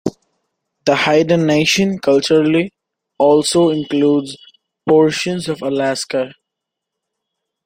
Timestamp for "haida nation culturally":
0.95-2.73